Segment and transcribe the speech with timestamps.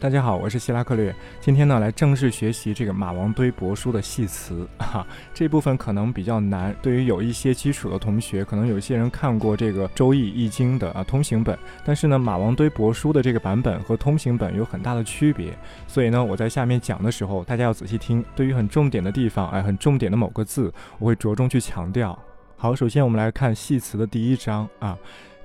[0.00, 1.12] 大家好，我是希拉克略。
[1.40, 5.04] 今天呢，来正式学习这个马王堆帛书的系辞啊。
[5.34, 15.52] 这部分可能比较难，对于有一些基础的同学，可能有些人看过这个《周易》《易经》的啊通行本，但是呢，马王堆帛书的这个版本和通行本有很大的区别。
[15.88, 18.24] 所以呢，我在下面讲的时候，大家要仔细听。
[18.36, 22.16] 对于很重点的地方，哎，很重点的某个字，我会着重去强调。
[22.56, 24.96] 好，首先我们来看系辞的第一章啊，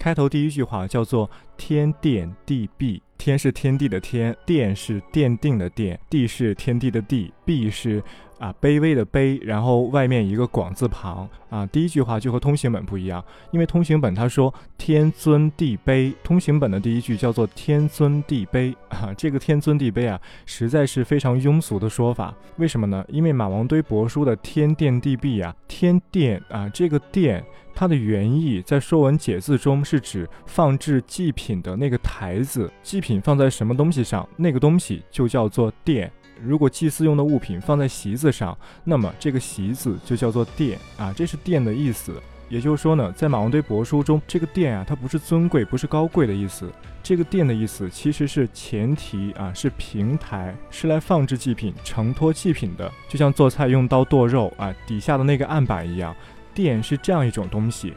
[0.00, 2.98] 开头第一句话叫做“天奠地蔽”。
[3.18, 8.02] 天是天地的天，奠是奠定的奠，地是天地的地，蔽是
[8.40, 11.64] 啊卑微的卑，然后外面一个广字旁啊。
[11.66, 19.14] 第一句话就和通行本不一样，因为通行本他说天尊地卑，通行本的第一句叫做天尊地卑啊。
[19.16, 22.34] 这个天尊地卑啊，实在是非常庸俗的说法。
[22.56, 23.04] 为什么呢？
[23.08, 27.44] 因为马王堆帛书的天殿地壁啊，天殿啊，这个殿。
[27.72, 36.10] 它的原意在《说文解字》中是指放置祭品的那个台子，祭品放在什么东西上，那个东西就叫做殿。
[36.44, 42.14] 如果祭祀用的物品放在席子上，那么这个席子就叫做殿啊，这是殿的意思。
[42.48, 46.68] 也就是说呢，在马王堆帛书中，这个殿啊，它不是尊贵，不是高贵的意思。
[47.00, 56.14] 这个殿的意思其实是前提啊，是平台，是来放置祭品、承托祭品的，就像做菜用刀剁肉啊，底下的那个案板一样。
[56.52, 57.94] 殿是这样一种东西，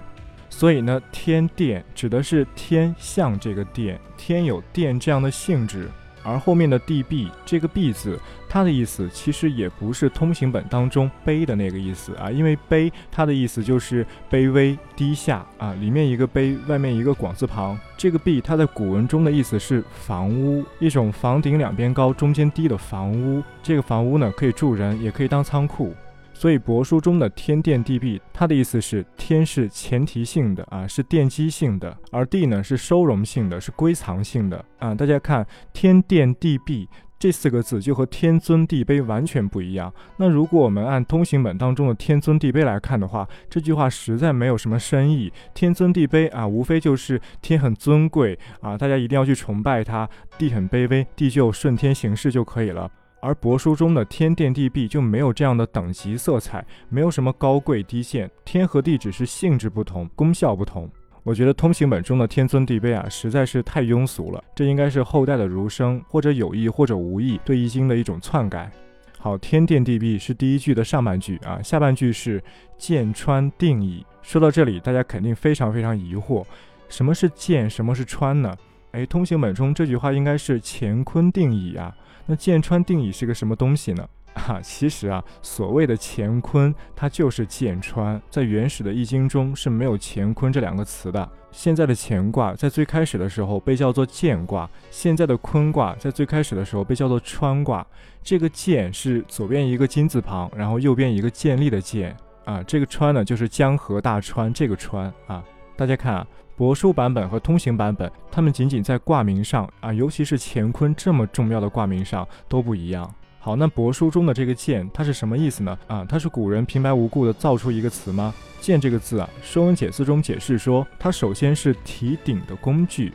[0.47, 5.89] 所以呢，天殿指的是天像这个殿，天有殿这样的性质。
[6.23, 17.77] 而后面的地壁这个壁字，它的意思其实也不是通行本当中卑的那个意思啊，因为卑它的意思就是卑微低下啊，里面一个卑，外面一个广字旁。
[17.97, 23.41] 这个壁它在古文中的意思是房屋，一种房顶两边高、中间低的房屋。
[23.61, 25.93] 这个房屋呢，可以住人，也可以当仓库。
[26.33, 34.93] 所以帛书中的天奠地蔽，它的意思是天是前提性的啊，是奠基性的，而地呢是收容性的，是归藏性的啊。
[34.93, 39.93] 大家看天奠地蔽这四个字，就和天尊地卑完全不一样。
[40.17, 45.31] 那如果我们按通行本当中的天尊地卑来看的话，这句话实在没有什么深意。
[45.53, 50.05] 天尊地卑啊，无非就是天很尊贵啊，大家一定要去崇拜它；
[50.37, 52.91] 地很卑微，地就顺天行事就可以了。
[53.23, 60.91] 而帛书中的天殿地壁就没有这样的等级色彩，没有什么高贵低贱，天和地只是性质不同，功效不同。
[61.23, 64.43] 我觉得通行本中的天尊地卑啊，实在是太庸俗了。
[64.53, 68.69] 这应该是后代的儒生或者有意或者无意对易经的一种篡改。
[69.17, 72.43] 好，天殿地壁是第一句的上半句啊，下半句是
[72.77, 74.05] 剑穿定矣。
[74.21, 76.43] 说到这里，大家肯定非常非常疑惑，
[76.89, 78.53] 什么是剑，什么是穿呢？
[78.91, 81.95] 哎，通行本中这句话应该是乾坤定矣啊。
[82.25, 84.07] 那剑川定矣是个什么东西呢？
[84.33, 88.19] 啊，其实啊，所谓的乾坤，它就是剑川。
[88.31, 91.29] 在原始的易经中是没有乾坤这两个词的。
[91.51, 97.85] 现在的乾卦在最开始的时候被叫做剑卦，现在的坤卦在最开始的时候被叫做川卦。
[98.23, 102.63] 这个剑是左边一个金字旁，然后右边一个建立的建啊。
[102.63, 105.43] 这个川呢，就是江河大川这个川啊。
[105.75, 106.27] 大家看啊。
[106.57, 113.11] 帛书版本和通行版本，它们仅仅在挂名上啊，尤其是乾坤这么重要的挂名上都不一样。
[113.39, 115.77] 好，那帛书中的这个“剑”，它是什么意思呢？
[115.87, 123.11] 啊，它是古人平白无故的造出一个词吗？“剑”这个字啊，《说文解字》中解释说，它首先是提鼎的工具。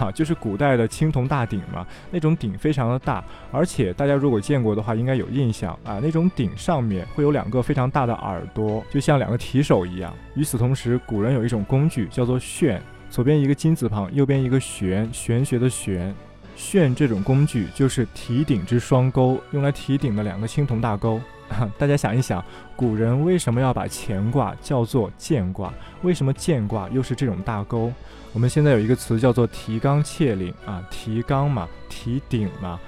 [0.00, 5.98] 啊， 就是古代的青铜大鼎嘛，那种鼎非常的大，而且大家如果见过的话，应该有印象啊。
[6.02, 10.14] 那种鼎上面会有两个非常大的耳朵，就像两个提手一样。
[10.34, 16.14] 与此同时，古人有一种工具叫做旋，左边一个金字旁，右边一个玄，玄学的玄。
[16.56, 21.20] 旋这种工具就是提鼎之双钩，用来提鼎的两个青铜大钩。
[21.78, 22.44] 大家想一想，
[22.76, 25.72] 古人为什么要把乾卦叫做剑卦？
[26.02, 27.92] 为什么剑卦又是这种大钩？
[28.32, 32.78] 我们现在有一个词叫做提纲挈领啊，提纲嘛，提顶嘛，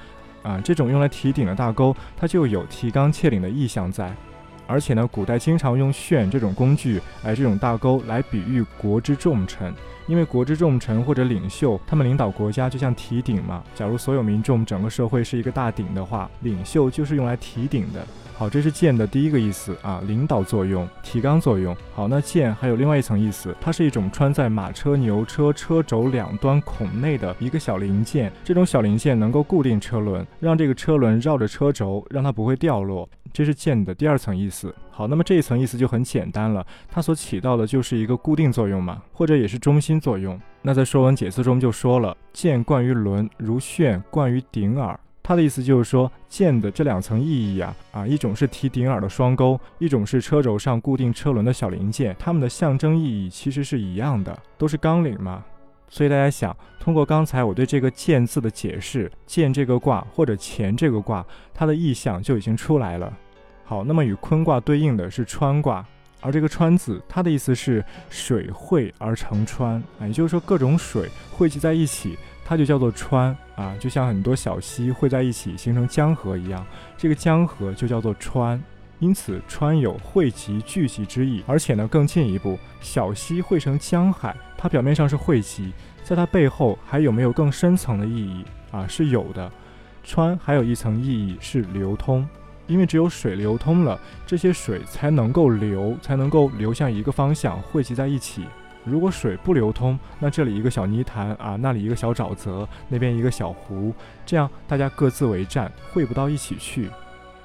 [0.43, 4.15] 啊，这种用来提顶的大钩，它就有提纲挈领的意象在。
[4.71, 9.75] 而且呢，古代经常用炫这种工具，哎，这种大钩来比喻国之重臣，
[10.07, 13.65] 因为国之重臣或者领袖，他们领导国家就像提鼎嘛。
[13.75, 18.07] 假如所有民众整个社会是一个大鼎的话，领袖就是用来提鼎的。
[18.33, 21.77] 好，这是剑的第一个意思啊，领导作用、提纲作用。
[21.95, 28.33] 好，那剑还有另外一层意思，它是一种穿在马车、牛车车轴两端孔内的一个小零件。
[28.43, 33.07] 这种小零件能够固定车轮，让这个车轮绕着车轴，让它不会掉落。
[33.33, 34.75] 这是剑的第二层意思。
[34.91, 40.39] 好，那么这一层意思就很简单了，它所起到的就是一个固定作用嘛，或者也是中心作用。
[40.63, 55.45] 那在《说文解字》中就说了：“剑贯于轮，如旋贯于鼎耳。”他的意思就是说，剑的这两层意义啊，啊，一种是提顶耳的双钩，一种是车轴上固定车轮的小零件，它们的象征意义其实是一样的，都是纲领嘛。
[55.91, 63.13] 所以大家想，通过刚才我对这个“见”字的解释，“见”这个卦或者“乾”这个卦，它的意象就已经出来了。
[63.65, 65.85] 好，那么与坤卦对应的是川卦，
[66.21, 76.65] 而这个“川”字，它的意思是水汇而成川啊，也就是说各种水汇集在一起，它就叫做川啊，就像很多小溪汇在一起形成江河一样，
[76.97, 78.63] 这个江河就叫做川。
[79.01, 85.73] 因此，川有汇集、聚集之意，而且呢，更进一步，小溪汇成江海，它表面上是汇集，
[86.05, 88.87] 在它背后还有没有更深层的意义啊？
[88.87, 89.51] 是有的。
[90.05, 92.29] 川还有一层意义是流通，
[92.67, 98.45] 因为只有水流通了，这些水才能够流，才能够流向一个方向，汇集在一起。
[98.85, 103.95] 如果水不流通，那这里一个小泥潭啊，那里一个小沼泽，那边一个小湖，
[104.27, 106.91] 这样大家各自为战，汇不到一起去。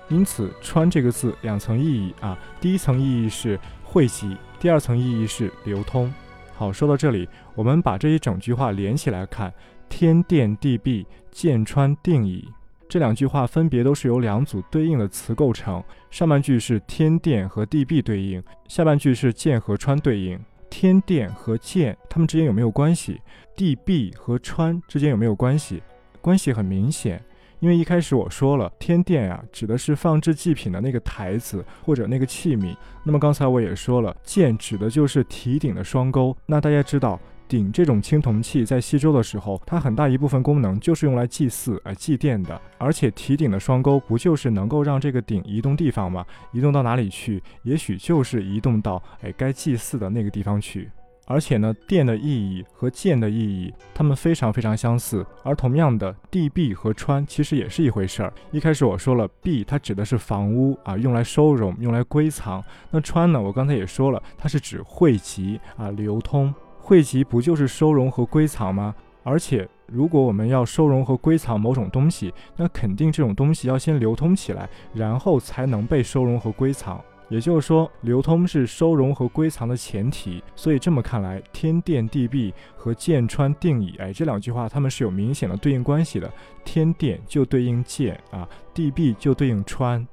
[0.08, 6.14] 因此，“川”这个字两层意义啊，第一层意义是汇集，第二层意义是流通。
[6.54, 9.52] 好，说到这里，我们把这一整句话连起来看
[9.90, 12.48] ：“天电地闭，剑川定矣。”
[12.88, 20.40] 这两句话分别都是由两组对应的词构成，上半句是天电和地闭对应，下半句是剑和川对应。
[20.70, 23.20] 天电和剑，它们之间有没有关系？
[23.56, 25.82] 地闭和川之间有没有关系？
[26.22, 27.24] 关系很明显。
[27.60, 32.76] 因为一开始我说了，天殿呀，指的是放置祭品的那个台子或者那个器皿。
[33.04, 36.36] 那么刚才我也说了，剑指的就是提鼎的双钩。
[36.46, 42.60] 那大家知道，鼎这种青铜器在西周的时候，它很大一部分功能就是用来祭祀、哎祭奠的。
[42.78, 46.26] 而且提鼎的双钩不就是能够让这个鼎移动地方吗？
[46.52, 47.42] 移动到哪里去？
[47.64, 50.90] 也许就是移动到哎该祭祀的那个地方去。
[51.26, 55.26] 而且呢，殿的意义和剑的意义，它们非常非常相似。
[55.44, 58.32] 而同样的，地壁和川其实也是一回事儿。
[58.52, 62.64] 一开始我说了，壁它指的是房屋啊，用来收容、用来归藏。
[62.92, 66.54] 那川呢，我刚才也说了，它是指汇集啊、流通。
[66.78, 68.94] 汇集不就是收容和归藏吗？
[69.24, 77.04] 而且，如果我们要收容和归藏某种东西，那肯定这种东西要先流通起来，然后才能被收容和归藏。
[77.30, 86.32] 也就是说，流通是收容和归藏的前提，所以这么看来，天电地闭和剑川定矣，哎，这两句话它们是有明显的对应关系的。
[86.64, 90.06] 天电就对应剑啊，地闭就对应川，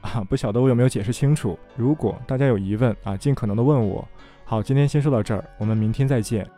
[0.00, 1.58] 啊，不晓得我有没有解释清楚？
[1.76, 4.06] 如果大家有疑问啊，尽可能的问我。
[4.44, 6.48] 好，今天先说到这儿，我们明天再见。